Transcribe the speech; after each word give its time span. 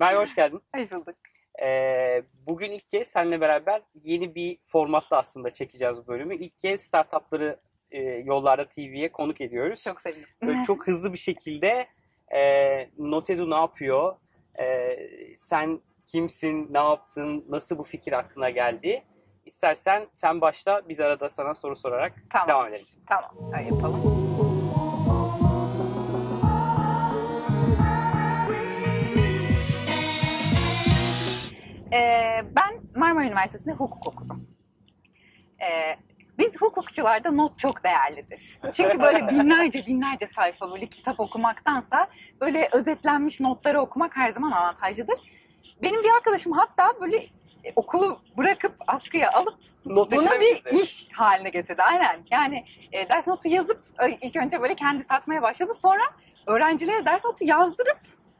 Merhaba, 0.00 0.22
hoş 0.22 0.34
geldin. 0.34 0.62
Hoş 0.76 0.92
bulduk. 0.92 1.14
Ee, 1.62 2.22
bugün 2.46 2.70
ilk 2.70 2.88
kez 2.88 3.08
seninle 3.08 3.40
beraber 3.40 3.82
yeni 4.02 4.34
bir 4.34 4.58
formatta 4.62 5.16
aslında 5.18 5.50
çekeceğiz 5.50 5.96
bu 5.98 6.06
bölümü. 6.06 6.36
İlk 6.36 6.58
kez 6.58 6.80
startupları 6.80 7.60
e, 7.90 8.02
Yollarda 8.02 8.68
TV'ye 8.68 9.12
konuk 9.12 9.40
ediyoruz. 9.40 9.82
Çok 9.84 10.00
sevindim. 10.00 10.28
Böyle 10.42 10.58
çok 10.66 10.86
hızlı 10.86 11.12
bir 11.12 11.18
şekilde 11.18 11.86
e, 12.34 12.40
Notedu 12.98 13.50
ne 13.50 13.54
yapıyor, 13.56 14.16
e, 14.60 14.96
sen 15.36 15.80
kimsin, 16.06 16.68
ne 16.74 16.78
yaptın, 16.78 17.44
nasıl 17.48 17.78
bu 17.78 17.82
fikir 17.82 18.12
aklına 18.12 18.50
geldi? 18.50 19.02
İstersen 19.46 20.06
sen 20.14 20.40
başla, 20.40 20.88
biz 20.88 21.00
arada 21.00 21.30
sana 21.30 21.54
soru 21.54 21.76
sorarak 21.76 22.12
Tamam. 22.30 22.48
devam 22.48 22.66
edelim. 22.66 22.86
Tamam, 23.08 23.52
öyle 23.58 23.64
yapalım. 23.68 24.55
Ben 32.56 32.80
Marmara 32.96 33.24
Üniversitesi'nde 33.26 33.72
hukuk 33.74 34.06
okudum. 34.06 34.48
Ee, 35.60 35.96
biz 36.38 36.60
hukukçularda 36.60 37.30
not 37.30 37.58
çok 37.58 37.84
değerlidir. 37.84 38.60
Çünkü 38.72 39.00
böyle 39.00 39.28
binlerce 39.28 39.86
binlerce 39.86 40.26
sayfa 40.26 40.72
böyle 40.72 40.86
kitap 40.86 41.20
okumaktansa 41.20 42.08
böyle 42.40 42.68
özetlenmiş 42.72 43.40
notları 43.40 43.80
okumak 43.80 44.16
her 44.16 44.30
zaman 44.30 44.52
avantajlıdır. 44.52 45.20
Benim 45.82 46.02
bir 46.02 46.10
arkadaşım 46.10 46.52
hatta 46.52 47.00
böyle 47.00 47.16
e, 47.64 47.72
okulu 47.76 48.20
bırakıp 48.38 48.74
askıya 48.86 49.30
alıp 49.30 49.58
Not 49.84 50.12
bunu 50.12 50.40
bir 50.40 50.54
gitti. 50.56 50.76
iş 50.82 51.08
haline 51.12 51.50
getirdi. 51.50 51.82
Aynen. 51.82 52.20
Yani 52.30 52.64
e, 52.92 53.08
ders 53.08 53.26
notu 53.26 53.48
yazıp 53.48 53.80
e, 54.02 54.10
ilk 54.10 54.36
önce 54.36 54.62
böyle 54.62 54.74
kendi 54.74 55.04
satmaya 55.04 55.42
başladı. 55.42 55.74
Sonra 55.74 56.02
öğrencilere 56.46 57.04
ders 57.04 57.24
notu 57.24 57.44
yazdırıp 57.44 57.98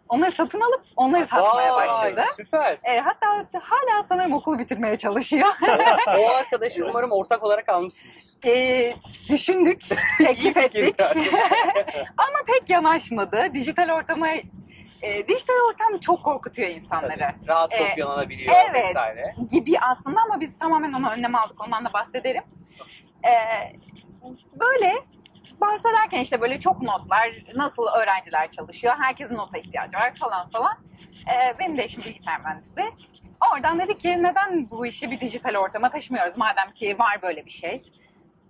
onları 0.09 0.33
satın 0.33 0.60
alıp 0.60 0.83
onları 0.96 1.27
satmaya 1.27 1.74
Vay, 1.77 1.88
başladı. 1.88 2.23
Süper. 2.37 2.78
E, 2.84 3.01
hatta 3.01 3.27
hala 3.62 4.05
sanırım 4.09 4.33
okulu 4.33 4.59
bitirmeye 4.59 4.98
çalışıyor. 4.98 5.48
o 6.19 6.28
arkadaşı 6.31 6.86
umarım 6.91 7.12
ortak 7.12 7.44
olarak 7.44 7.69
almışsın. 7.69 8.08
E, 8.47 8.92
düşündük, 9.31 9.81
teklif 10.19 10.56
ettik. 10.56 11.00
Ama 12.16 12.39
pek 12.47 12.70
yanaşmadı. 12.70 13.55
Dijital 13.55 13.89
ortama 13.91 14.28
e, 15.03 15.28
dijital 15.28 15.55
ortam 15.70 15.98
çok 16.00 16.22
korkutuyor 16.22 16.69
insanları. 16.69 17.19
Tabii, 17.19 17.48
rahat 17.48 17.75
Ee, 17.75 17.88
kopyalanabiliyor 17.88 18.55
Evet 18.70 18.84
vesaire. 18.88 19.34
gibi 19.53 19.78
aslında 19.81 20.20
ama 20.22 20.41
biz 20.41 20.50
tamamen 20.59 20.92
ona 20.92 21.11
önlem 21.12 21.34
aldık. 21.34 21.64
Ondan 21.66 21.84
da 21.84 21.92
bahsederim. 21.92 22.42
Ee, 23.25 23.72
böyle 24.61 24.94
bahsederken 25.61 26.20
işte 26.20 26.41
böyle 26.41 26.61
çok 26.61 26.83
notlar, 26.83 27.44
nasıl 27.55 27.86
öğrenciler 27.86 28.50
çalışıyor, 28.50 28.94
herkesin 28.98 29.36
nota 29.36 29.58
ihtiyacı 29.58 29.97
var 29.97 30.14
falan 30.14 30.50
falan. 30.50 30.78
Ee, 31.28 31.58
benim 31.58 31.77
de 31.77 31.84
eşim 31.84 32.05
bilgisayar 32.05 32.41
mühendisi. 32.41 32.84
Oradan 33.53 33.78
dedik 33.78 34.00
ki 34.00 34.22
neden 34.22 34.70
bu 34.70 34.86
işi 34.86 35.11
bir 35.11 35.20
dijital 35.20 35.55
ortama 35.55 35.91
taşımıyoruz 35.91 36.36
madem 36.36 36.70
ki 36.70 36.98
var 36.98 37.22
böyle 37.22 37.47
bir 37.47 37.50
şey. 37.50 37.83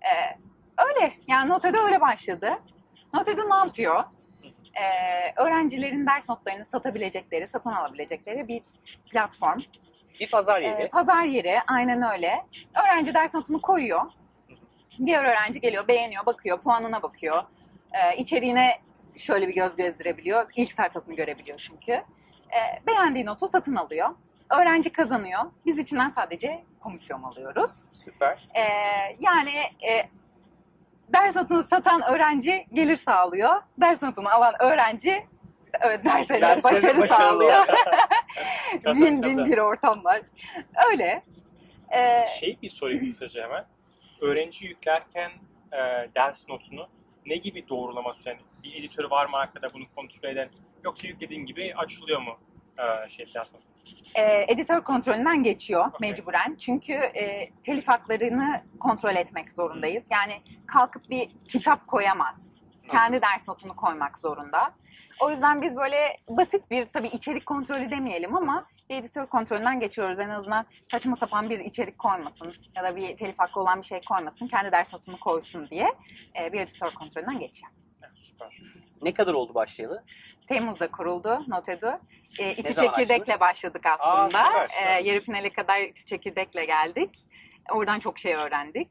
Ee, 0.02 0.38
öyle 0.78 1.12
yani 1.28 1.48
Note'de 1.50 1.78
öyle 1.78 2.00
başladı. 2.00 2.50
Note'de 3.14 3.50
ne 3.50 3.56
yapıyor? 3.56 4.04
Ee, 4.74 5.42
öğrencilerin 5.42 6.06
ders 6.06 6.28
notlarını 6.28 6.64
satabilecekleri, 6.64 7.46
satın 7.46 7.70
alabilecekleri 7.70 8.48
bir 8.48 8.62
platform. 9.10 9.58
Bir 10.20 10.30
pazar 10.30 10.60
yeri. 10.60 10.82
Ee, 10.82 10.88
pazar 10.88 11.22
yeri 11.22 11.60
aynen 11.66 12.12
öyle. 12.12 12.46
Öğrenci 12.84 13.14
ders 13.14 13.34
notunu 13.34 13.60
koyuyor. 13.60 14.02
Diğer 15.04 15.24
öğrenci 15.24 15.60
geliyor, 15.60 15.88
beğeniyor, 15.88 16.26
bakıyor, 16.26 16.60
puanına 16.60 17.02
bakıyor. 17.02 17.42
Ee, 17.92 18.16
içeriğine 18.16 18.72
şöyle 19.16 19.48
bir 19.48 19.54
göz 19.54 19.76
gezdirebiliyor. 19.76 20.50
İlk 20.56 20.72
sayfasını 20.72 21.14
görebiliyor 21.14 21.58
çünkü. 21.58 21.92
Ee, 21.92 22.86
beğendiği 22.86 23.26
notu 23.26 23.48
satın 23.48 23.76
alıyor. 23.76 24.08
Öğrenci 24.50 24.92
kazanıyor. 24.92 25.40
Biz 25.66 25.78
içinden 25.78 26.08
sadece 26.10 26.64
komisyon 26.80 27.22
alıyoruz. 27.22 27.84
Süper. 27.92 28.48
Ee, 28.54 28.60
yani 29.18 29.54
e, 29.88 30.08
ders 31.14 31.36
notunu 31.36 31.62
satan 31.62 32.02
öğrenci 32.02 32.66
gelir 32.72 32.96
sağlıyor. 32.96 33.62
Ders 33.80 34.02
notunu 34.02 34.28
alan 34.28 34.54
öğrenci 34.62 35.10
e, 35.82 36.04
derslerinde 36.04 36.62
başarı, 36.62 36.82
başarılı 36.82 37.08
sağlıyor. 37.08 37.66
Bin 38.86 39.22
bin 39.22 39.44
bir 39.44 39.58
ortam 39.58 40.04
var. 40.04 40.22
Öyle. 40.90 41.22
Ee, 41.90 42.26
Şey 42.40 42.58
bir 42.62 42.70
sorayım 42.70 43.04
kısaca 43.04 43.42
hemen. 43.44 43.64
Öğrenci 44.20 44.66
yüklerken 44.66 45.30
e, 45.72 45.78
ders 46.14 46.48
notunu 46.48 46.88
ne 47.26 47.36
gibi 47.36 47.68
doğrulaması 47.68 48.28
yani 48.28 48.40
bir 48.62 48.74
editörü 48.74 49.10
var 49.10 49.26
mı 49.26 49.36
arkada 49.36 49.66
bunu 49.74 49.84
kontrol 49.94 50.28
eden 50.28 50.48
yoksa 50.84 51.08
yüklediğin 51.08 51.46
gibi 51.46 51.74
açılıyor 51.76 52.20
mu 52.20 52.38
e, 52.78 53.10
şey 53.10 53.26
ders 53.34 53.54
notu? 53.54 53.66
e, 54.14 54.52
editör 54.52 54.80
kontrolünden 54.80 55.42
geçiyor 55.42 55.86
Okey. 55.94 56.10
mecburen. 56.10 56.56
Çünkü 56.58 56.92
e, 56.92 57.50
telif 57.62 57.88
haklarını 57.88 58.62
kontrol 58.80 59.16
etmek 59.16 59.52
zorundayız. 59.52 60.04
Yani 60.10 60.32
kalkıp 60.66 61.10
bir 61.10 61.28
kitap 61.48 61.86
koyamaz. 61.86 62.56
Kendi 62.88 63.22
ders 63.22 63.48
notunu 63.48 63.76
koymak 63.76 64.18
zorunda. 64.18 64.74
O 65.20 65.30
yüzden 65.30 65.62
biz 65.62 65.76
böyle 65.76 66.16
basit 66.28 66.70
bir 66.70 66.86
tabii 66.86 67.08
içerik 67.08 67.46
kontrolü 67.46 67.90
demeyelim 67.90 68.36
ama 68.36 68.66
bir 68.90 68.96
editör 68.96 69.26
kontrolünden 69.26 69.80
geçiyoruz. 69.80 70.18
En 70.18 70.28
azından 70.28 70.66
saçma 70.90 71.16
sapan 71.16 71.50
bir 71.50 71.58
içerik 71.58 71.98
koymasın 71.98 72.52
ya 72.76 72.84
da 72.84 72.96
bir 72.96 73.16
telif 73.16 73.38
hakkı 73.38 73.60
olan 73.60 73.80
bir 73.80 73.86
şey 73.86 74.00
koymasın. 74.00 74.46
Kendi 74.46 74.72
ders 74.72 74.94
notunu 74.94 75.16
koysun 75.16 75.68
diye 75.70 75.94
e, 76.40 76.52
bir 76.52 76.60
editör 76.60 76.90
kontrolünden 76.90 77.38
geçiyor. 77.38 77.72
Süper. 78.14 78.60
Ne 79.02 79.14
kadar 79.14 79.34
oldu 79.34 79.54
başlayalı? 79.54 80.04
Temmuz'da 80.46 80.90
kuruldu 80.90 81.44
Notedu. 81.48 82.00
E, 82.38 82.52
iki 82.52 82.72
zaman 82.72 82.88
çekirdekle 82.88 83.22
açtınız? 83.22 83.40
başladık 83.40 83.86
aslında. 83.86 84.44
süper, 84.44 84.64
süper. 84.64 84.96
E, 84.96 85.02
yarı 85.02 85.20
finale 85.20 85.50
kadar 85.50 85.80
iki 85.80 86.04
çekirdekle 86.04 86.64
geldik. 86.64 87.10
Oradan 87.72 87.98
çok 87.98 88.18
şey 88.18 88.34
öğrendik. 88.34 88.88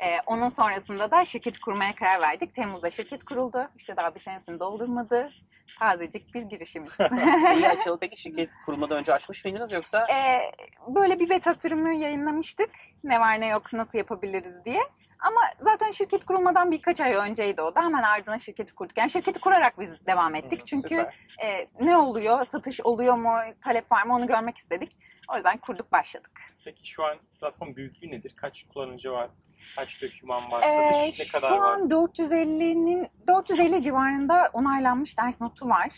E, 0.00 0.20
onun 0.26 0.48
sonrasında 0.48 1.10
da 1.10 1.24
şirket 1.24 1.58
kurmaya 1.60 1.94
karar 1.94 2.20
verdik. 2.20 2.54
Temmuz'da 2.54 2.90
şirket 2.90 3.24
kuruldu. 3.24 3.68
İşte 3.76 3.96
daha 3.96 4.14
bir 4.14 4.20
senesini 4.20 4.60
doldurmadı. 4.60 5.30
Tazecik 5.78 6.34
bir 6.34 6.42
girişimiz. 6.42 6.92
İyi 7.56 7.68
açılı 7.78 7.98
peki 8.00 8.20
şirket 8.20 8.50
kurulmadan 8.66 8.98
önce 8.98 9.12
açmış 9.14 9.44
mıydınız 9.44 9.72
yoksa? 9.72 10.06
E, 10.06 10.40
böyle 10.88 11.20
bir 11.20 11.28
beta 11.30 11.54
sürümü 11.54 11.94
yayınlamıştık. 11.94 12.70
Ne 13.04 13.20
var 13.20 13.40
ne 13.40 13.46
yok 13.46 13.72
nasıl 13.72 13.98
yapabiliriz 13.98 14.64
diye. 14.64 14.80
Ama 15.20 15.40
zaten 15.60 15.90
şirket 15.90 16.24
kurulmadan 16.24 16.70
birkaç 16.70 17.00
ay 17.00 17.14
önceydi 17.14 17.62
o 17.62 17.74
da. 17.76 17.82
Hemen 17.84 18.02
ardına 18.02 18.38
şirketi 18.38 18.74
kurduk. 18.74 18.98
Yani 18.98 19.10
şirketi 19.10 19.40
kurarak 19.40 19.80
biz 19.80 20.06
devam 20.06 20.34
ettik. 20.34 20.60
Hı, 20.60 20.64
Çünkü 20.64 20.88
süper. 20.88 21.14
e, 21.42 21.66
ne 21.80 21.96
oluyor, 21.96 22.44
satış 22.44 22.80
oluyor 22.80 23.14
mu, 23.14 23.36
talep 23.60 23.92
var 23.92 24.02
mı 24.06 24.14
onu 24.14 24.26
görmek 24.26 24.58
istedik. 24.58 24.98
O 25.32 25.36
yüzden 25.36 25.58
kurduk 25.58 25.92
başladık. 25.92 26.40
Peki 26.64 26.88
şu 26.90 27.04
an 27.04 27.18
platform 27.40 27.76
büyüklüğü 27.76 28.10
nedir? 28.10 28.32
Kaç 28.36 28.62
kullanıcı 28.74 29.12
var? 29.12 29.30
Kaç 29.76 30.02
doküman 30.02 30.50
var? 30.50 30.62
Ee, 30.62 30.92
Satış 30.92 31.20
ne 31.34 31.40
kadar 31.40 31.48
şu 31.54 31.60
var? 31.60 31.72
an 31.72 31.88
450'nin 31.90 33.08
450 33.26 33.82
civarında 33.82 34.50
onaylanmış 34.52 35.18
ders 35.18 35.40
notu 35.40 35.68
var. 35.68 35.88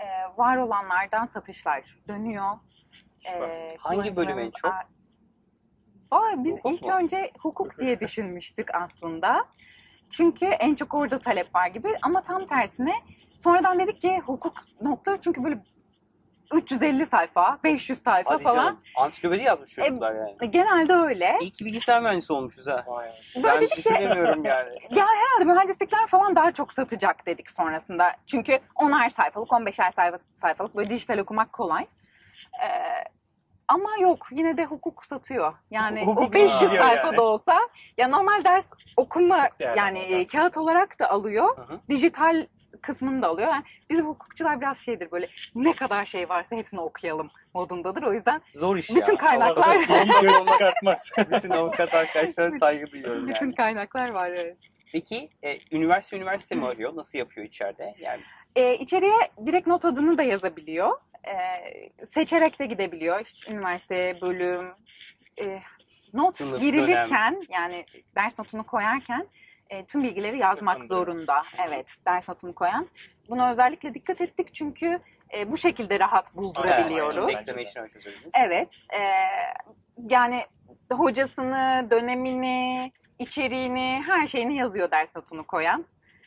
Ee, 0.00 0.38
var 0.38 0.56
olanlardan 0.56 1.26
satışlar 1.26 1.96
dönüyor. 2.08 2.50
Süper. 3.20 3.48
Ee, 3.48 3.76
Hangi 3.80 4.16
bölüm 4.16 4.38
en 4.38 4.48
kullanıcılarımız- 4.48 4.52
çok? 4.62 4.72
Aa, 6.10 6.44
biz 6.44 6.52
Hukuk 6.58 6.72
ilk 6.72 6.82
mu? 6.86 6.92
önce 6.92 7.30
hukuk 7.40 7.78
diye 7.78 8.00
düşünmüştük 8.00 8.74
aslında. 8.74 9.44
Çünkü 10.10 10.44
en 10.46 10.74
çok 10.74 10.94
orada 10.94 11.18
talep 11.18 11.54
var 11.54 11.66
gibi 11.66 11.88
ama 12.02 12.22
tam 12.22 12.46
tersine 12.46 12.92
sonradan 13.34 13.80
dedik 13.80 14.00
ki 14.00 14.18
hukuk 14.18 14.64
notları 14.80 15.20
çünkü 15.20 15.44
böyle 15.44 15.64
350 16.52 17.06
sayfa, 17.06 17.58
500 17.64 18.02
sayfa 18.02 18.34
Hadi 18.34 18.42
falan. 18.42 18.56
canım. 18.56 18.80
Ansiklopedi 18.96 19.42
yazmış 19.42 19.70
çocuklar 19.70 20.14
yani. 20.14 20.36
E, 20.42 20.46
Genelde 20.46 20.92
öyle. 20.94 21.38
İyi 21.40 21.50
ki 21.50 21.64
bilgisayar 21.64 22.02
mühendisi 22.02 22.32
olmuşuz 22.32 22.68
ha. 22.68 22.84
Vay. 22.86 23.10
Böyle 23.36 23.46
ben 23.48 23.56
dedik 23.60 23.70
ki 23.70 23.76
düşünemiyorum 23.84 24.44
yani. 24.44 24.70
Ya 24.90 25.06
herhalde 25.06 25.44
mühendislikler 25.52 26.06
falan 26.06 26.36
daha 26.36 26.52
çok 26.52 26.72
satacak 26.72 27.26
dedik 27.26 27.50
sonrasında. 27.50 28.12
Çünkü 28.26 28.58
10'ar 28.76 29.10
sayfalık, 29.10 29.48
15'er 29.48 29.92
sayfa, 29.94 30.18
sayfalık 30.34 30.76
böyle 30.76 30.90
dijital 30.90 31.18
okumak 31.18 31.52
kolay. 31.52 31.86
Ee, 32.62 32.68
ama 33.68 33.90
yok 34.00 34.26
yine 34.30 34.56
de 34.56 34.64
hukuk 34.64 35.04
satıyor. 35.04 35.54
Yani 35.70 36.04
Hukuk 36.06 36.28
o 36.28 36.32
500 36.32 36.60
gidiyor 36.60 36.84
sayfa 36.84 37.06
yani. 37.06 37.16
da 37.16 37.22
olsa 37.22 37.58
ya 37.98 38.08
normal 38.08 38.44
ders 38.44 38.66
okuma 38.96 39.48
yani 39.58 39.98
e, 39.98 40.10
ders. 40.18 40.32
kağıt 40.32 40.56
olarak 40.56 40.98
da 40.98 41.10
alıyor. 41.10 41.56
Hı 41.56 41.62
hı. 41.62 41.80
Dijital 41.88 42.46
kısmını 42.82 43.22
da 43.22 43.28
alıyor. 43.28 43.48
Yani 43.48 43.64
bizim 43.90 44.06
hukukçular 44.06 44.60
biraz 44.60 44.78
şeydir 44.78 45.10
böyle 45.10 45.28
ne 45.54 45.72
kadar 45.72 46.06
şey 46.06 46.28
varsa 46.28 46.56
hepsini 46.56 46.80
okuyalım 46.80 47.28
modundadır. 47.54 48.02
O 48.02 48.12
yüzden 48.12 48.40
Zor 48.52 48.76
iş 48.76 48.90
bütün 48.90 49.12
ya. 49.12 49.18
kaynaklar 49.18 49.76
Onu 49.76 50.22
göz 50.22 50.46
çıkartmaz. 50.52 51.10
Bütün 51.18 51.50
avukat 51.50 51.94
arkadaşlara 51.94 52.50
saygı 52.50 52.92
duyuyorum 52.92 53.28
bütün 53.28 53.46
yani. 53.46 53.54
kaynaklar 53.54 54.10
var 54.10 54.30
evet. 54.30 54.56
Peki 54.92 55.30
e, 55.42 55.58
üniversite 55.72 56.16
üniversite 56.16 56.54
mi 56.54 56.66
arıyor? 56.66 56.96
Nasıl 56.96 57.18
yapıyor 57.18 57.46
içeride? 57.46 57.94
Yani 57.98 58.20
E, 58.56 58.74
içeriye 58.74 59.14
direkt 59.46 59.66
not 59.66 59.84
adını 59.84 60.18
da 60.18 60.22
yazabiliyor. 60.22 60.90
E, 61.24 61.34
seçerek 62.06 62.58
de 62.58 62.66
gidebiliyor. 62.66 63.20
İşte 63.20 63.52
üniversite, 63.52 64.14
bölüm, 64.22 64.66
e, 65.40 65.62
not 66.12 66.34
Sınıf, 66.34 66.60
girilirken 66.60 67.40
yani 67.48 67.84
ders 68.16 68.38
notunu 68.38 68.64
koyarken 68.66 69.26
e, 69.70 69.84
tüm 69.84 70.02
bilgileri 70.02 70.38
yazmak 70.38 70.76
Sınıfında. 70.82 70.94
zorunda. 70.94 71.42
Evet, 71.68 71.96
ders 72.06 72.28
notunu 72.28 72.54
koyan. 72.54 72.88
Buna 73.28 73.50
özellikle 73.50 73.94
dikkat 73.94 74.20
ettik 74.20 74.54
çünkü 74.54 75.00
e, 75.36 75.52
bu 75.52 75.56
şekilde 75.56 76.00
rahat 76.00 76.36
buldurabiliyoruz. 76.36 77.34
Evet. 78.38 78.68
e, 78.94 79.00
yani 80.10 80.42
hocasını, 80.92 81.86
dönemini, 81.90 82.92
içeriğini, 83.18 84.02
her 84.06 84.26
şeyini 84.26 84.56
yazıyor 84.56 84.90
ders 84.90 85.16
notunu 85.16 85.46
koyan. 85.46 85.84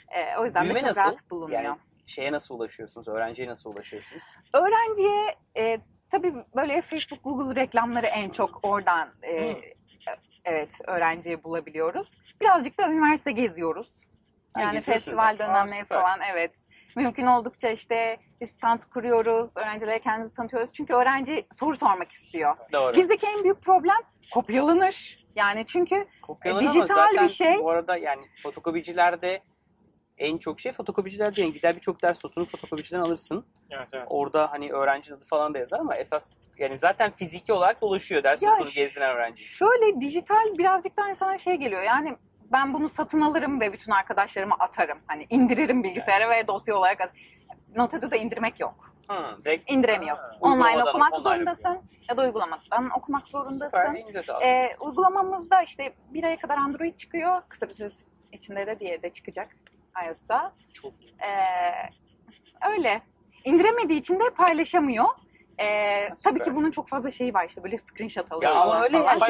E, 0.10 0.38
o 0.38 0.46
yüzden 0.46 0.64
Büyüme 0.64 0.80
de 0.80 0.88
çok 0.88 0.90
nasıl? 0.90 1.02
rahat 1.02 1.30
bulunuyor. 1.32 1.62
Yani 1.62 1.78
şeye 2.06 2.32
nasıl 2.32 2.56
ulaşıyorsunuz? 2.56 3.08
Öğrenciye 3.08 3.48
nasıl 3.48 3.74
ulaşıyorsunuz? 3.74 4.24
Öğrenciye 4.54 5.36
e, 5.58 5.80
tabii 6.16 6.34
böyle 6.56 6.82
Facebook, 6.82 7.24
Google 7.24 7.62
reklamları 7.62 8.06
en 8.06 8.30
çok 8.30 8.60
oradan 8.64 9.10
e, 9.24 9.54
Hmm. 9.54 9.62
evet 10.46 10.80
öğrenciyi 10.88 11.44
bulabiliyoruz. 11.44 12.18
Birazcık 12.42 12.78
da 12.80 12.90
üniversite 12.90 13.32
geziyoruz. 13.32 13.94
Yani 14.58 14.76
geziyorsunuz. 14.78 14.86
festival 15.06 15.36
Aa, 15.36 15.40
dönemleri 15.40 15.82
süper. 15.82 16.02
falan 16.02 16.20
evet. 16.32 16.52
Mümkün 16.96 17.26
oldukça 17.26 17.70
işte 17.70 18.18
bir 18.42 18.46
stand 18.46 18.80
kuruyoruz, 18.94 19.58
öğrencilere 19.58 20.00
kendimizi 20.00 20.34
tanıtıyoruz. 20.36 20.74
Çünkü 20.74 20.94
öğrenci 20.94 21.46
soru 21.52 21.76
sormak 21.76 22.12
istiyor. 22.12 22.56
Doğru. 22.74 22.96
Bizdeki 22.98 23.28
en 23.28 23.44
büyük 23.44 23.62
problem 23.62 23.98
kopyalanır. 24.34 25.26
Yani 25.36 25.66
çünkü 25.66 26.06
Kopyalanır 26.22 26.62
ama 26.66 26.74
dijital 26.74 26.96
zaten 26.96 27.24
bir 27.24 27.30
şey. 27.30 27.60
Bu 27.60 27.72
arada 27.72 27.98
yani 27.98 28.22
fotokopicilerde 28.44 29.44
en 30.18 30.38
çok 30.38 30.60
şey 30.60 30.72
fotokopiciler 30.72 31.36
değil. 31.36 31.54
Gider 31.54 31.76
birçok 31.76 32.02
ders 32.02 32.26
notunu 32.26 32.46
fotokopiciden 32.46 33.00
alırsın. 33.00 33.46
Evet, 33.72 33.88
evet. 33.94 34.06
Orada 34.10 34.52
hani 34.52 34.72
öğrenci 34.74 35.14
adı 35.14 35.26
falan 35.26 35.54
da 35.54 35.58
yazar 35.58 35.80
ama 35.80 35.96
esas 35.96 36.36
yani 36.58 36.80
zaten 36.80 37.12
fiziki 37.12 37.54
olarak 37.54 37.82
dolaşıyor 37.82 38.24
ders 38.24 38.42
Ya 38.42 38.52
notunu 38.52 38.70
gezdiren 38.70 39.16
öğrenci. 39.16 39.44
şöyle 39.44 40.02
dijital 40.02 40.58
birazcık 40.58 40.98
daha 40.98 41.10
insana 41.10 41.38
şey 41.38 41.56
geliyor. 41.56 41.82
Yani 41.82 42.18
ben 42.52 42.74
bunu 42.74 42.90
satın 42.90 43.22
alırım 43.22 43.62
ve 43.62 43.74
bütün 43.74 43.92
arkadaşlarıma 43.92 44.56
atarım. 44.60 44.98
Hani 45.08 45.28
indiririm 45.30 45.84
bilgisayara 45.84 46.30
ve 46.30 46.48
dosya 46.48 46.76
olarak 46.76 47.02
at- 47.02 47.14
Notedo'da 47.76 48.16
indirmek 48.16 48.60
yok. 48.60 48.92
Hı, 49.10 49.38
direkt 49.46 49.72
İndiremiyorsun. 49.72 50.24
Ha, 50.26 50.38
Online 50.42 50.84
okumak 50.84 51.14
online 51.14 51.24
zorundasın 51.24 51.80
ya 52.10 52.18
da 52.18 52.22
uygulamadan 52.22 52.90
okumak 52.98 53.28
zorundasın. 53.28 53.98
Ee, 54.44 54.70
uygulamamızda 54.80 55.62
işte 55.62 55.94
bir 56.10 56.24
aya 56.24 56.38
kadar 56.38 56.58
Android 56.58 56.96
çıkıyor. 56.96 57.42
Kısa 57.50 57.70
bir 57.70 57.74
süre 57.74 57.90
içinde 58.32 58.68
de 58.68 58.80
diğeri 58.80 59.04
de 59.04 59.10
çıkacak 59.10 59.48
iOS'ta. 60.08 60.54
Çok 60.74 60.94
Ee, 61.20 62.70
öyle. 62.72 63.02
İndiremediği 63.46 64.00
için 64.00 64.20
de 64.20 64.30
paylaşamıyor. 64.38 65.06
Ee, 65.60 66.10
tabii 66.24 66.40
ki 66.40 66.56
bunun 66.56 66.72
çok 66.72 66.88
fazla 66.88 67.12
şeyi 67.12 67.34
var 67.34 67.46
işte 67.48 67.64
böyle 67.64 67.78
screenshot 67.78 68.32
ya 68.32 68.38
alıyor. 68.38 68.52
ama 68.52 68.84
öyle 68.84 68.98
yani. 68.98 69.22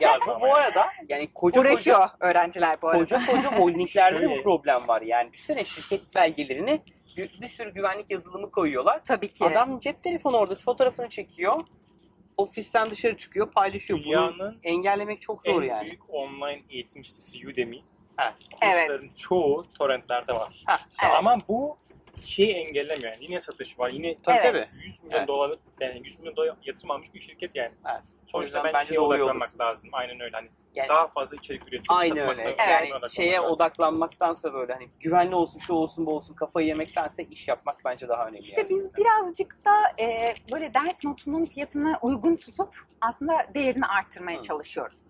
Ya 0.00 0.18
bu, 0.26 0.30
bu 0.40 0.54
arada 0.54 0.86
yani 1.08 1.28
koca 1.34 1.60
Uğraşıyor 1.60 1.96
koca 1.98 2.16
öğrenciler 2.20 2.76
bu 2.82 2.88
arada. 2.88 2.98
koca 3.00 3.26
koca 3.26 3.52
holdinglerde 3.60 4.20
de 4.22 4.30
bu 4.30 4.42
problem 4.42 4.88
var. 4.88 5.02
Yani 5.02 5.32
düşünsene 5.32 5.64
şirket 5.64 6.14
belgelerini 6.16 6.78
bir, 7.16 7.40
bir 7.40 7.48
sürü 7.48 7.74
güvenlik 7.74 8.10
yazılımı 8.10 8.50
koyuyorlar. 8.50 9.04
Tabii 9.04 9.28
ki. 9.28 9.44
Adam 9.44 9.80
cep 9.80 10.02
telefonu 10.02 10.36
orada 10.36 10.54
fotoğrafını 10.54 11.08
çekiyor. 11.08 11.60
Ofisten 12.36 12.90
dışarı 12.90 13.16
çıkıyor, 13.16 13.50
paylaşıyor. 13.52 13.98
Bunu 13.98 14.04
Dünyanın 14.04 14.60
engellemek 14.64 15.20
çok 15.20 15.42
zor 15.42 15.62
en 15.62 15.66
yani. 15.68 15.84
büyük 15.86 16.14
online 16.14 16.60
eğitim 16.70 17.04
sitesi 17.04 17.48
Udemy. 17.48 17.82
Ha. 18.16 18.34
Evet. 18.62 18.88
Kursların 18.88 19.14
çoğu 19.16 19.62
torrentlerde 19.78 20.32
var. 20.32 20.62
Ha, 20.66 20.76
Evet. 21.04 21.14
Ama 21.18 21.38
bu 21.48 21.76
şeyi 22.22 22.52
engellemiyor 22.54 23.12
yani. 23.12 23.24
Yine 23.28 23.40
satış 23.40 23.78
var. 23.78 23.90
Yine 23.90 24.16
Tabii 24.22 24.36
Evet. 24.36 24.68
tabii. 24.72 24.84
100 24.84 25.02
milyon 25.02 25.18
Evet. 25.18 25.28
dolar 25.28 25.52
yani 25.80 26.00
100 26.04 26.18
milyon 26.18 26.36
dolar 26.36 26.56
yatırım 26.64 26.90
almış 26.90 27.14
bir 27.14 27.20
şirket 27.20 27.56
yani. 27.56 27.72
Evet. 27.90 28.02
Sonuçta 28.26 28.64
bence 28.64 28.88
şeye 28.88 28.96
doğru 28.96 29.06
odaklanmak 29.16 29.60
lazım. 29.60 29.88
Aynen 29.92 30.20
öyle. 30.20 30.36
Hani 30.36 30.48
Yani- 30.74 30.88
daha 30.88 31.06
fazla 31.06 31.36
içerik 31.36 31.68
üretip 31.68 31.84
Aynı 31.88 32.28
öyle. 32.30 32.42
Evet. 32.42 32.58
Yani 32.70 33.10
şeye 33.10 33.32
lazım. 33.32 33.50
odaklanmaktansa 33.50 34.54
böyle 34.54 34.72
hani 34.72 34.88
güvenli 35.00 35.34
olsun, 35.34 35.58
şu 35.58 35.72
olsun, 35.72 36.06
bu 36.06 36.16
olsun 36.16 36.34
kafayı 36.34 36.66
yemektense 36.66 37.24
iş 37.24 37.48
yapmak 37.48 37.76
bence 37.84 38.08
daha 38.08 38.24
önemli. 38.24 38.38
İşte 38.38 38.66
biz 38.70 38.96
birazcık 38.96 39.64
da 39.64 40.02
e, 40.02 40.34
böyle 40.52 40.74
ders 40.74 41.04
notunun 41.04 41.44
fiyatını 41.44 41.96
uygun 42.02 42.36
tutup 42.36 42.74
aslında 43.00 43.46
değerini 43.54 43.86
arttırmaya 43.86 44.38
Hı. 44.38 44.42
çalışıyoruz. 44.42 45.00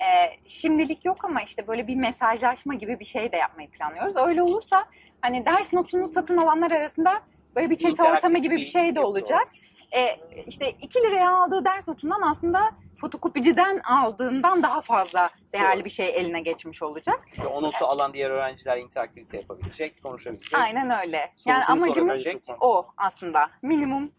E, 0.00 0.06
şimdilik 0.46 1.04
yok 1.04 1.24
ama 1.24 1.42
işte 1.42 1.66
böyle 1.66 1.86
bir 1.86 1.96
mesajlaşma 1.96 2.74
gibi 2.74 3.00
bir 3.00 3.04
şey 3.04 3.32
de 3.32 3.36
yapmayı 3.36 3.70
planlıyoruz. 3.70 4.16
Öyle 4.16 4.42
olursa 4.42 4.84
hani 5.20 5.46
ders 5.46 5.72
notunu 5.72 6.08
satın 6.08 6.36
alanlar 6.36 6.70
arasında 6.70 7.20
böyle 7.56 7.70
bir 7.70 7.76
chat 7.76 7.90
İnteraktif 7.90 8.16
ortamı 8.16 8.38
gibi 8.38 8.56
bir 8.56 8.64
şey 8.64 8.94
de 8.94 9.00
olacak. 9.00 9.48
E, 9.94 10.20
işte 10.46 10.70
2 10.70 11.02
liraya 11.02 11.30
aldığı 11.30 11.64
ders 11.64 11.88
notundan 11.88 12.22
aslında 12.22 12.70
fotokopiciden 13.00 13.78
aldığından 13.78 14.62
daha 14.62 14.80
fazla 14.80 15.28
değerli 15.52 15.76
Doğru. 15.76 15.84
bir 15.84 15.90
şey 15.90 16.08
eline 16.08 16.40
geçmiş 16.40 16.82
olacak. 16.82 17.20
Ve 17.38 17.46
o 17.46 17.62
notu 17.62 17.86
alan 17.86 18.14
diğer 18.14 18.30
öğrenciler 18.30 18.78
interaktivite 18.78 19.36
yapabilecek, 19.36 20.02
konuşabilecek. 20.02 20.60
Aynen 20.60 20.90
öyle. 21.00 21.32
Yani 21.46 21.64
Sorusunu 21.64 21.86
amacımız 21.86 22.22
sorabilecek. 22.22 22.42
o 22.60 22.86
aslında. 22.96 23.50
Minimum 23.62 24.10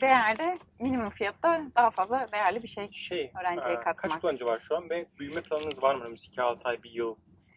değerde, 0.00 0.58
minimum 0.78 1.10
fiyatta 1.10 1.60
daha 1.76 1.90
fazla 1.90 2.26
değerli 2.32 2.62
bir 2.62 2.68
şey. 2.68 2.88
Şey, 2.88 3.32
Öğrenciye 3.40 3.74
e, 3.74 3.80
katmak. 3.80 3.98
Kaç 3.98 4.20
kullanıcı 4.20 4.44
var 4.44 4.58
şu 4.68 4.76
an 4.76 4.90
ve 4.90 5.06
büyüme 5.18 5.42
planınız 5.42 5.82
var 5.82 5.94
mı? 5.94 6.04
Önümüzdeki 6.04 6.42
6 6.42 6.68
ay, 6.68 6.82
1 6.82 6.90
yıl. 6.90 7.16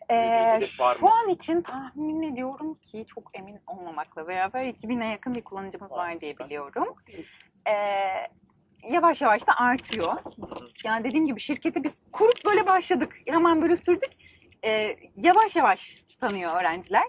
Ee, 0.10 0.60
var 0.80 0.96
şu 1.00 1.08
an 1.08 1.30
için 1.30 1.62
tahmin 1.62 2.34
ediyorum 2.34 2.76
ki 2.76 3.06
çok 3.08 3.38
emin 3.38 3.60
olmamakla 3.68 4.28
beraber 4.28 4.66
2000'e 4.66 5.08
yakın 5.08 5.36
bir 5.36 5.42
kullanıcımız 5.42 5.92
Vay, 5.92 6.14
var 6.14 6.22
diye 6.22 6.38
biliyorum. 6.38 6.96
Ee, 7.68 8.28
yavaş 8.92 9.22
yavaş 9.22 9.48
da 9.48 9.58
artıyor. 9.58 10.14
Yani 10.86 11.04
dediğim 11.04 11.26
gibi 11.26 11.40
şirketi 11.40 11.84
biz 11.84 12.02
kurup 12.12 12.46
böyle 12.46 12.68
başladık. 12.68 13.16
Hemen 13.30 13.62
böyle 13.62 13.78
sürdük. 13.78 14.10
Ee, 14.66 14.96
yavaş 15.18 15.56
yavaş 15.56 15.96
tanıyor 16.20 16.60
öğrenciler. 16.62 17.04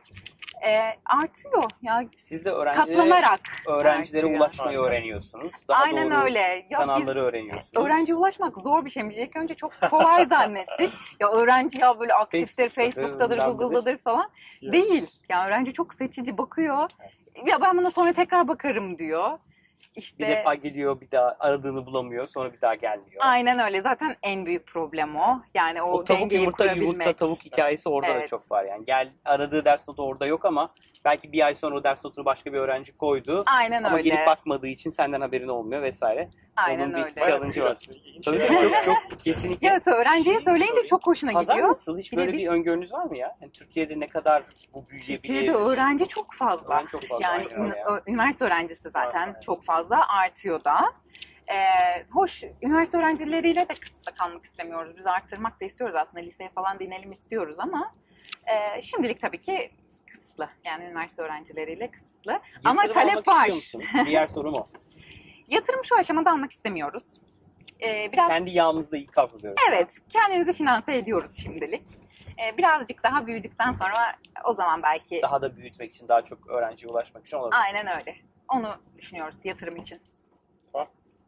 Ee, 0.66 0.80
artıyor. 1.04 1.62
Ya 1.82 2.04
Siz 2.16 2.44
de 2.44 2.50
öğrencilere, 2.50 2.86
katlanarak 2.96 3.40
öğrencilere 3.66 4.22
artıyor. 4.24 4.40
ulaşmayı 4.40 4.78
öğreniyorsunuz. 4.78 5.52
Daha 5.68 5.82
Aynen 5.82 6.10
doğru 6.10 6.20
öyle. 6.20 6.38
Ya 6.40 6.60
biz 6.70 6.76
kanalları 6.78 7.22
öğreniyorsunuz. 7.24 7.86
öğrenciye 7.86 8.16
ulaşmak 8.16 8.58
zor 8.58 8.84
bir 8.84 8.90
şeymiş. 8.90 9.16
İlk 9.16 9.36
önce 9.36 9.54
çok 9.54 9.72
kolay 9.90 10.26
zannettik. 10.30 10.92
Ya 11.20 11.28
öğrenci 11.30 11.80
ya 11.80 12.00
böyle 12.00 12.14
aktiftir, 12.14 12.68
Facebook'tadır. 12.68 13.38
Google'dadır 13.38 13.98
falan. 13.98 14.30
Ya. 14.60 14.72
Değil. 14.72 15.10
Ya 15.28 15.46
öğrenci 15.46 15.72
çok 15.72 15.94
seçici 15.94 16.38
bakıyor. 16.38 16.90
Evet. 17.00 17.46
Ya 17.46 17.60
ben 17.60 17.78
buna 17.78 17.90
sonra 17.90 18.12
tekrar 18.12 18.48
bakarım 18.48 18.98
diyor. 18.98 19.38
İşte 19.96 20.18
Bir 20.18 20.28
defa 20.28 20.54
geliyor, 20.54 21.00
bir 21.00 21.10
daha 21.10 21.36
aradığını 21.40 21.86
bulamıyor, 21.86 22.28
sonra 22.28 22.52
bir 22.52 22.60
daha 22.60 22.74
gelmiyor. 22.74 23.22
aynen 23.24 23.58
öyle. 23.58 23.80
Zaten 23.82 24.16
en 24.22 24.46
büyük 24.46 24.66
problem 24.66 25.16
o. 25.16 25.38
Yani 25.54 25.82
o, 25.82 25.90
O 25.92 26.04
tavuk 26.04 26.32
yumurta 26.32 26.64
kurabilmek. 26.64 26.88
yumurta 26.92 27.12
tavuk 27.12 27.44
hikayesi 27.44 27.88
orada 27.88 28.08
da 28.08 28.12
Evet. 28.18 28.28
çok 28.28 28.50
var 28.50 28.64
yani. 28.64 28.84
Gel 28.84 29.12
aradığı 29.24 29.64
ders 29.64 29.88
notu 29.88 30.02
orada 30.02 30.26
yok 30.26 30.44
ama 30.44 30.72
belki 31.04 31.32
bir 31.32 31.46
ay 31.46 31.54
sonra 31.54 31.76
o 31.76 31.84
ders 31.84 32.04
notunu 32.04 32.24
başka 32.24 32.52
bir 32.52 32.58
öğrenci 32.58 32.96
koydu. 32.96 33.44
Aynen 33.46 33.82
Ama 33.82 33.96
öyle. 33.96 34.08
gelip 34.08 34.26
bakmadığı 34.26 34.68
için 34.68 34.90
senden 34.90 35.20
haberin 35.20 35.48
olmuyor 35.48 35.82
vesaire. 35.82 36.28
Aynen 36.56 36.84
onun 36.84 36.94
bir 36.96 37.02
öyle. 37.02 37.20
Challenge'ı 37.20 37.64
var. 37.64 37.78
Tabii 38.24 38.38
var 38.40 38.84
çok 38.84 38.84
çok 39.10 39.18
kesinlikle. 39.24 39.66
Ya 39.66 39.80
öğrenciye 39.86 40.34
Şeyi 40.34 40.44
söyleyince 40.44 40.68
sorayım. 40.72 40.86
çok 40.86 41.06
hoşuna 41.06 41.32
Pazar 41.32 41.54
gidiyor. 41.54 41.68
nasıl? 41.68 41.98
Hiç 41.98 42.12
böyle 42.12 42.32
bir 42.32 42.38
Birebir. 42.38 42.48
öngörünüz 42.50 42.92
var 42.92 43.04
mı 43.04 43.18
ya? 43.18 43.36
Yani 43.40 43.52
Türkiye'de 43.52 44.00
ne 44.00 44.06
kadar 44.06 44.42
bu 44.74 44.88
büyüyebilir? 44.88 45.16
Türkiye'de 45.16 45.52
öğrenci 45.54 46.08
çok 46.08 46.32
fazla. 46.34 46.74
Öğrenci 46.74 46.88
çok 46.88 47.02
fazla, 47.04 47.26
Yani 47.26 47.38
aynen 47.48 47.60
öyle 47.64 47.74
ün- 47.74 47.78
ya. 47.78 47.86
ö- 47.86 48.00
üniversite 48.06 48.44
öğrencisi 48.44 48.90
zaten 48.90 49.20
Aynen. 49.28 49.40
çok 49.40 49.64
fazla 49.64 50.08
artıyor 50.08 50.64
da. 50.64 50.92
Ee, 51.48 51.54
hoş 52.12 52.42
üniversite 52.62 52.98
öğrencileriyle 52.98 53.68
de 53.68 53.74
kısıtlı 53.74 54.12
kalmak 54.14 54.44
istemiyoruz. 54.44 54.96
Biz 54.96 55.06
arttırmak 55.06 55.60
da 55.60 55.64
istiyoruz 55.64 55.96
aslında. 55.96 56.20
Liseye 56.20 56.50
falan 56.50 56.78
dinelim 56.78 57.12
istiyoruz 57.12 57.56
ama 57.58 57.92
e, 58.46 58.82
şimdilik 58.82 59.20
tabii 59.20 59.40
ki 59.40 59.70
kısıtlı. 60.12 60.48
Yani 60.64 60.84
üniversite 60.84 61.22
öğrencileriyle 61.22 61.90
kısıtlı. 61.90 62.40
Ama 62.64 62.82
Yatırım 62.84 63.00
talep 63.08 63.28
almak 63.28 63.28
var. 63.28 63.48
istiyor 63.48 63.82
musunuz? 63.82 64.06
Diğer 64.06 64.28
sorum 64.28 64.54
o. 64.54 64.64
Yatırım 65.48 65.84
şu 65.84 65.96
aşamada 65.98 66.30
almak 66.32 66.52
istemiyoruz. 66.52 67.04
Ee, 67.82 68.12
biraz 68.12 68.28
Kendi 68.28 68.50
yağımızda 68.50 68.96
iyi 68.96 69.06
kavruluyoruz. 69.06 69.62
Evet, 69.70 69.98
kendimizi 70.08 70.52
finanse 70.52 70.96
ediyoruz 70.96 71.36
şimdilik. 71.42 71.82
Ee, 72.44 72.56
birazcık 72.58 73.02
daha 73.02 73.26
büyüdükten 73.26 73.72
sonra 73.72 74.12
o 74.44 74.52
zaman 74.52 74.82
belki 74.82 75.22
Daha 75.22 75.42
da 75.42 75.56
büyütmek 75.56 75.94
için, 75.94 76.08
daha 76.08 76.22
çok 76.22 76.50
öğrenciye 76.50 76.92
ulaşmak 76.92 77.26
için 77.26 77.36
olabilir. 77.36 77.60
aynen 77.62 77.86
öyle. 78.00 78.16
Onu 78.48 78.68
düşünüyoruz 78.98 79.40
yatırım 79.44 79.76
için. 79.76 80.00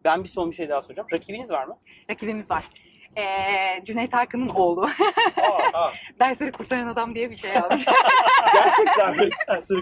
Ben 0.04 0.24
bir 0.24 0.28
son 0.28 0.50
bir 0.50 0.56
şey 0.56 0.68
daha 0.68 0.82
soracağım. 0.82 1.08
Rakibiniz 1.12 1.50
var 1.50 1.64
mı? 1.64 1.78
Rakibimiz 2.10 2.50
var. 2.50 2.68
Ee, 3.16 3.84
Cüneyt 3.84 4.14
Arkın'ın 4.14 4.48
oğlu. 4.48 4.82
Aa, 5.36 5.57
aa. 5.78 5.90
Dersleri 6.20 6.52
kurtaran 6.52 6.86
adam 6.86 7.14
diye 7.14 7.30
bir 7.30 7.36
şey 7.36 7.58
almış. 7.58 7.84
Gerçekten 8.54 9.16
mi? 9.16 9.30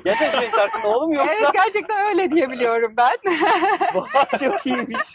Gerçekten 0.05 0.33
Cüneyt 0.33 0.55
Arkın 0.59 0.83
oğlu 0.83 1.09
mu 1.09 1.15
yoksa? 1.15 1.33
evet 1.35 1.53
gerçekten 1.53 2.07
öyle 2.09 2.31
diye 2.31 2.50
biliyorum 2.50 2.95
ben. 2.97 3.17
Çok 4.38 4.67
iyiymiş. 4.67 5.12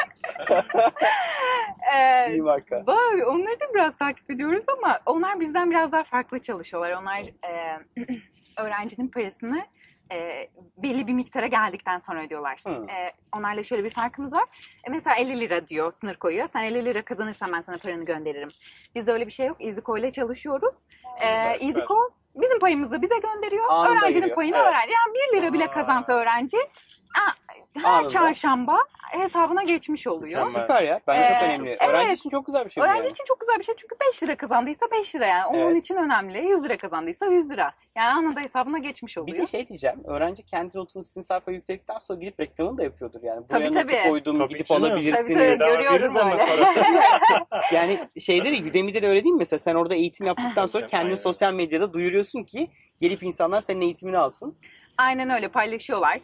Ee, 1.96 2.32
İyi 2.32 2.42
marka. 2.42 2.84
Vay, 2.88 3.24
onları 3.28 3.60
da 3.60 3.74
biraz 3.74 3.96
takip 3.98 4.32
ediyoruz 4.32 4.64
ama 4.78 5.00
onlar 5.06 5.40
bizden 5.40 5.72
biraz 5.72 5.92
daha 5.92 6.04
farklı 6.04 6.40
çalışıyorlar. 6.40 6.92
Onlar 6.92 7.20
e, 7.20 7.80
öğrencinin 8.58 9.08
parasını 9.08 9.62
e, 10.12 10.50
belli 10.78 11.08
bir 11.08 11.14
miktara 11.14 11.48
geldikten 11.48 11.98
sonra 11.98 12.24
ödüyorlar. 12.24 12.64
E, 12.90 13.14
onlarla 13.38 13.64
şöyle 13.64 13.84
bir 13.84 13.90
farkımız 13.90 14.34
var. 14.34 14.44
E, 14.88 14.90
mesela 14.90 15.16
50 15.16 15.40
lira 15.42 15.68
diyor, 15.68 15.92
sınır 15.92 16.16
koyuyor. 16.16 16.48
Sen 16.48 16.64
50 16.64 16.86
lira 16.86 17.02
kazanırsan 17.06 17.52
ben 17.54 17.62
sana 17.62 17.78
paranı 17.78 18.04
gönderirim. 18.06 18.50
Bizde 18.96 19.12
öyle 19.12 19.28
bir 19.28 19.32
şey 19.32 19.48
yok. 19.48 19.58
EasyCo 19.60 19.98
ile 19.98 20.12
çalışıyoruz. 20.12 20.76
E. 21.22 21.28
EasyCo 21.28 22.10
bizim 22.36 22.60
payımızı 22.60 23.02
bize 23.02 23.18
gönderiyor. 23.18 23.66
Anında 23.70 23.92
öğrencinin 23.92 24.14
geliyor. 24.14 24.36
payını 24.36 24.58
Evet. 24.58 24.68
öğrenci. 24.68 24.92
Yani 24.92 25.34
1 25.34 25.38
lira 25.42 25.54
bile 25.54 25.66
Aa. 25.68 25.72
kazansa 25.72 26.14
öğrenci 26.14 26.58
aa, 26.58 27.32
her 27.78 27.84
Anında. 27.94 28.10
çarşamba 28.10 28.78
hesabına 29.12 29.64
geçmiş 29.64 30.08
oluyor. 30.08 30.42
Süper 30.48 30.84
ya. 30.84 31.00
Bence 31.08 31.34
çok 31.34 31.42
Ee, 31.44 31.46
önemli. 31.46 31.78
Öğrenci 31.90 32.08
evet. 32.08 32.18
için 32.18 32.30
çok 32.30 32.46
güzel 32.46 32.66
bir 32.66 32.70
şey 32.70 32.82
bu 32.82 32.86
Öğrenci 32.86 33.00
yani. 33.04 33.12
için 33.12 33.24
çok 33.28 33.40
güzel 33.40 33.60
bir 33.60 33.64
şey 33.64 33.76
çünkü 33.78 33.96
5 34.10 34.24
lira 34.24 34.36
kazandıysa 34.38 34.86
5 34.92 35.16
lira 35.16 35.26
yani. 35.26 35.46
Onun 35.46 35.72
Evet. 35.72 35.84
için 35.84 35.96
önemli. 35.96 36.46
100 36.48 36.64
lira 36.64 36.78
kazandıysa 36.78 37.26
100 37.26 37.50
lira. 37.50 37.72
Yani 37.96 38.08
anında 38.14 38.40
hesabına 38.40 38.78
geçmiş 38.78 39.16
Bir 39.18 39.22
oluyor. 39.22 39.38
de 39.38 39.48
şey 39.48 39.68
diyeceğim. 39.70 40.00
Öğrenci 40.06 40.44
kendi 40.46 40.78
notunu 40.78 41.04
sizin 41.04 41.22
sayfaya 41.22 41.56
yükledikten 41.58 41.98
sonra 41.98 42.20
gidip 42.20 42.40
reklamını 42.40 42.78
da 42.78 42.84
yapıyordur 42.84 43.20
yani. 43.24 43.48
Tabii, 43.50 43.70
Buraya 43.70 43.84
notu 43.84 43.88
tabii. 43.98 44.10
koydum 44.10 44.40
Tabii 44.40 44.50
gidip 44.54 44.66
canım. 44.66 44.84
alabilirsiniz. 44.84 45.60
Tabii, 45.60 45.86
tabii. 45.88 46.08
Ondan 46.10 46.32
öyle. 46.32 46.46
sonra. 46.46 46.74
Yani 47.74 48.00
şeyde 48.20 48.52
de 48.64 48.70
Udemy'de 48.70 49.02
de 49.02 49.08
öyle 49.08 49.24
değil 49.24 49.34
mi? 49.34 49.40
Mesela 49.40 49.60
sen 49.60 49.76
orada 49.76 49.96
eğitim 49.96 50.26
yaptıktan 50.28 50.66
sonra 50.66 50.84
Aynen. 50.84 50.90
kendini 50.90 51.18
sosyal 51.18 51.54
medyada 51.54 51.94
duyuruyorsun 51.94 52.44
ki 52.44 52.68
gelip 53.00 53.24
insanlar 53.24 53.62
senin 53.62 53.82
eğitimini 53.82 54.18
alsın. 54.18 54.58
Aynen 54.98 55.30
öyle 55.30 55.48
paylaşıyorlar. 55.48 56.20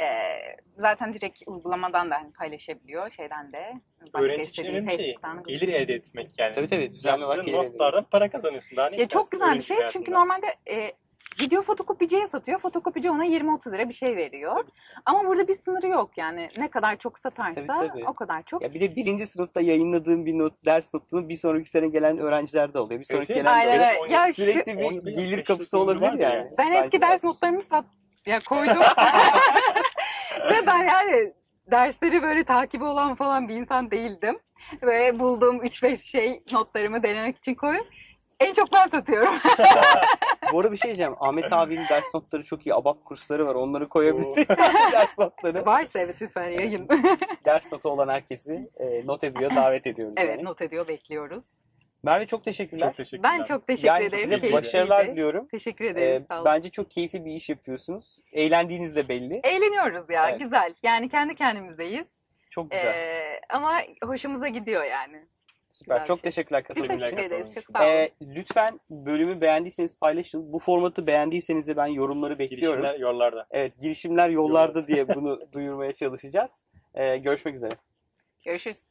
Ee, 0.00 0.36
zaten 0.76 1.14
direkt 1.14 1.42
uygulamadan 1.46 2.10
da 2.10 2.14
hani 2.14 2.30
paylaşabiliyor 2.32 3.10
şeyden 3.10 3.52
de. 3.52 3.72
Başka 4.02 4.18
Öğrenci 4.20 4.40
için 4.42 4.50
istediği 4.50 4.70
önemli 4.72 4.90
şey 4.92 5.16
gelir 5.46 5.68
elde 5.72 5.94
etmek 5.94 6.30
yani. 6.38 6.52
Tabii 6.54 6.68
tabii. 6.68 6.92
Düzenli 6.92 7.24
olarak 7.24 7.44
gelir 7.44 7.56
notlardan 7.56 8.04
para 8.10 8.30
kazanıyorsun. 8.30 8.76
Daha 8.76 8.90
ne 8.90 8.96
Ya 8.96 9.08
çok 9.08 9.30
güzel 9.30 9.56
bir 9.56 9.62
şey 9.62 9.76
çünkü 9.76 10.12
hayatında? 10.12 10.18
normalde 10.18 10.46
e, 10.70 10.92
gidiyor 11.38 11.62
fotokopiciye 11.62 12.28
satıyor. 12.28 12.58
Fotokopici 12.58 13.10
ona 13.10 13.26
20-30 13.26 13.72
lira 13.72 13.88
bir 13.88 13.94
şey 13.94 14.16
veriyor. 14.16 14.64
Ama 15.04 15.26
burada 15.26 15.48
bir 15.48 15.54
sınırı 15.56 15.86
yok 15.88 16.18
yani. 16.18 16.48
Ne 16.58 16.68
kadar 16.70 16.96
çok 16.96 17.18
satarsa 17.18 17.66
Tabii, 17.66 17.88
tabii. 17.88 18.04
o 18.08 18.14
kadar 18.14 18.42
çok. 18.42 18.62
Ya 18.62 18.74
bir 18.74 18.80
de 18.80 18.96
birinci 18.96 19.26
sınıfta 19.26 19.60
yayınladığım 19.60 20.26
bir 20.26 20.38
not, 20.38 20.64
ders 20.64 20.94
notunu 20.94 21.28
bir 21.28 21.36
sonraki 21.36 21.70
sene 21.70 21.88
gelen 21.88 22.18
öğrenciler 22.18 22.74
de 22.74 22.78
oluyor. 22.78 23.00
Bir 23.00 23.04
sonraki 23.04 23.32
Evet, 23.32 23.42
gelen 23.42 23.54
de 23.54 23.58
Aynen 23.58 23.72
oluyor. 23.78 23.90
öyle. 23.90 24.00
on- 24.00 24.08
Ya 24.08 24.26
şu- 24.26 24.32
Sürekli 24.32 24.78
bir 24.78 24.84
on- 24.84 25.04
gelir 25.04 25.44
kapısı 25.44 25.78
olabilir 25.78 26.04
yani. 26.18 26.20
yani. 26.22 26.50
Ben 26.58 26.72
eski 26.72 26.98
de. 26.98 27.00
ders 27.06 27.24
notlarımı 27.24 27.62
sat 27.62 27.84
ya 28.26 28.38
koydum. 28.48 28.76
Ve 30.50 30.66
ben 30.66 30.78
yani 30.78 31.32
dersleri 31.70 32.22
böyle 32.22 32.44
takibi 32.44 32.84
olan 32.84 33.14
falan 33.14 33.48
bir 33.48 33.54
insan 33.54 33.90
değildim. 33.90 34.38
Ve 34.82 35.18
bulduğum 35.18 35.56
3-5 35.56 35.96
şey 35.96 36.42
notlarımı 36.52 37.02
denemek 37.02 37.38
için 37.38 37.54
koyup 37.54 37.86
en 38.40 38.52
çok 38.52 38.72
ben 38.72 38.86
satıyorum. 38.86 39.34
Bu 40.52 40.60
arada 40.60 40.72
bir 40.72 40.76
şey 40.76 40.88
diyeceğim. 40.88 41.14
Ahmet 41.20 41.52
abinin 41.52 41.88
ders 41.88 42.14
notları 42.14 42.44
çok 42.44 42.66
iyi. 42.66 42.74
ABAP 42.74 43.04
kursları 43.04 43.46
var. 43.46 43.54
Onları 43.54 43.88
koyabilir. 43.88 44.48
ders 44.92 45.18
notları. 45.18 45.66
Varsa 45.66 45.98
evet 45.98 46.22
lütfen 46.22 46.48
yayın. 46.48 46.88
Ders 47.44 47.72
notu 47.72 47.90
olan 47.90 48.08
herkesi 48.08 48.70
e, 48.76 49.06
not 49.06 49.24
ediyor, 49.24 49.54
davet 49.54 49.86
ediyoruz. 49.86 50.14
evet 50.16 50.36
yani. 50.36 50.44
not 50.44 50.62
ediyor 50.62 50.88
bekliyoruz. 50.88 51.44
Merve 52.04 52.26
çok 52.26 52.44
teşekkürler. 52.44 52.86
Çok 52.88 52.96
teşekkürler. 52.96 53.32
Ben 53.38 53.44
çok 53.44 53.66
teşekkür 53.66 53.88
yani 53.88 54.04
ederim. 54.04 54.12
size 54.22 54.28
Keyifliydi. 54.28 54.52
başarılar 54.52 55.06
diliyorum. 55.06 55.48
Teşekkür 55.48 55.84
Ee, 55.84 55.88
ederiz. 55.88 56.24
sağ 56.28 56.34
olun. 56.36 56.44
bence 56.44 56.70
çok 56.70 56.90
keyifli 56.90 57.24
bir 57.24 57.32
iş 57.32 57.48
yapıyorsunuz. 57.50 58.20
Eğlendiğiniz 58.32 58.96
de 58.96 59.08
belli. 59.08 59.40
Eğleniyoruz 59.44 60.10
ya 60.10 60.28
Evet. 60.28 60.40
güzel. 60.40 60.74
Yani 60.82 61.08
kendi 61.08 61.34
kendimizdeyiz. 61.34 62.06
Çok 62.50 62.70
güzel. 62.70 62.94
Ee, 62.94 63.40
ama 63.48 63.80
hoşumuza 64.04 64.48
gidiyor 64.48 64.84
yani. 64.84 65.26
Süper. 65.70 65.94
güzel 65.96 66.06
Çok 66.06 66.18
şey. 66.18 66.30
teşekkürler 66.30 66.64
katıldığınız 66.64 67.00
teşekkür 67.00 67.22
için. 67.24 67.34
ederiz. 67.34 67.54
Çok 67.54 67.64
sağ 67.64 67.78
olun. 67.82 67.88
Ee, 67.88 68.08
lütfen 68.22 68.80
bölümü 68.90 69.40
beğendiyseniz 69.40 69.98
paylaşın. 69.98 70.52
Bu 70.52 70.58
formatı 70.58 71.06
beğendiyseniz 71.06 71.68
de 71.68 71.76
ben 71.76 71.86
yorumları 71.86 72.38
bekliyorum. 72.38 72.80
Girişimler 72.82 73.00
yollarda. 73.00 73.46
Evet, 73.50 73.80
girişimler 73.80 74.28
yollarda 74.30 74.86
diye 74.86 75.08
bunu 75.08 75.40
duyurmaya 75.52 75.92
çalışacağız. 75.92 76.66
Ee, 76.94 77.16
görüşmek 77.16 77.54
üzere. 77.54 77.72
Görüşürüz. 78.44 78.88